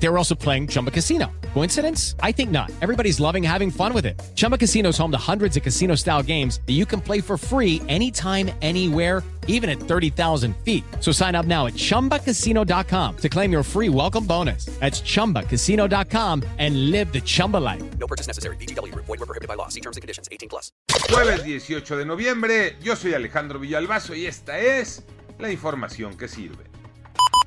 [0.00, 1.30] They were also playing Chumba Casino.
[1.54, 2.14] Coincidence?
[2.22, 2.70] I think not.
[2.80, 4.20] Everybody's loving having fun with it.
[4.36, 7.36] Chumba Casino is home to hundreds of casino style games that you can play for
[7.36, 10.84] free anytime, anywhere, even at 30,000 feet.
[11.00, 14.66] So sign up now at chumbacasino.com to claim your free welcome bonus.
[14.78, 17.82] That's chumbacasino.com and live the Chumba life.
[17.98, 18.56] No purchase necessary.
[18.56, 18.94] BGW.
[18.94, 19.68] Void were prohibited by law.
[19.68, 20.28] See terms and conditions.
[20.30, 20.70] 18 plus.
[21.08, 25.02] Jueves 18 de noviembre, yo soy Alejandro Villalbazo y esta es
[25.38, 26.68] la información que sirve.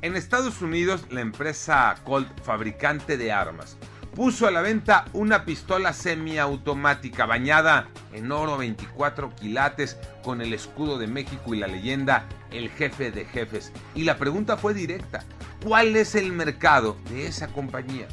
[0.04, 3.78] En Estados Unidos, la empresa Colt, fabricante de armas,
[4.16, 10.98] puso a la venta una pistola semiautomática bañada en oro 24 quilates con el escudo
[10.98, 13.72] de México y la leyenda El jefe de jefes.
[13.94, 15.24] Y la pregunta fue directa,
[15.64, 18.08] ¿cuál es el mercado de esa compañía?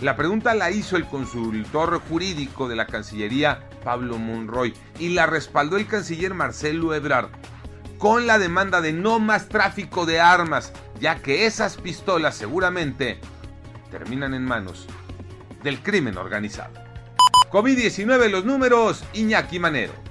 [0.00, 5.76] La pregunta la hizo el consultor jurídico de la Cancillería, Pablo Monroy, y la respaldó
[5.76, 7.28] el canciller Marcelo Ebrard
[7.98, 13.18] con la demanda de no más tráfico de armas, ya que esas pistolas seguramente
[13.90, 14.86] terminan en manos
[15.62, 16.74] del crimen organizado.
[17.50, 20.08] COVID-19 los números, Iñaki Manero.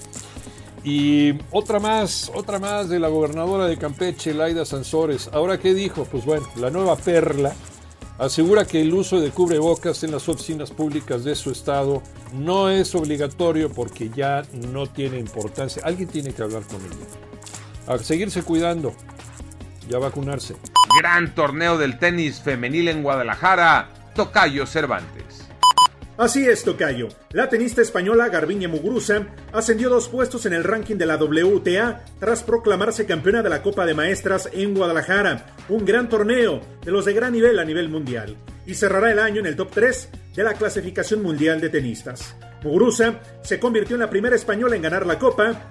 [0.84, 5.28] Y otra más, otra más de la gobernadora de Campeche, Laida Sansores.
[5.32, 6.04] Ahora, ¿qué dijo?
[6.04, 7.52] Pues bueno, la nueva perla
[8.18, 12.94] asegura que el uso de cubrebocas en las oficinas públicas de su estado no es
[12.94, 15.82] obligatorio porque ya no tiene importancia.
[15.84, 17.25] Alguien tiene que hablar con ella.
[17.86, 18.94] A seguirse cuidando
[19.88, 20.56] y a vacunarse.
[21.00, 25.46] Gran torneo del tenis femenil en Guadalajara, Tocayo Cervantes.
[26.18, 27.08] Así es, Tocayo.
[27.32, 32.42] La tenista española Garbiñe Muguruza ascendió dos puestos en el ranking de la WTA tras
[32.42, 37.12] proclamarse campeona de la Copa de Maestras en Guadalajara, un gran torneo de los de
[37.12, 40.54] gran nivel a nivel mundial, y cerrará el año en el top 3 de la
[40.54, 42.34] clasificación mundial de tenistas.
[42.62, 45.70] Muguruza se convirtió en la primera española en ganar la Copa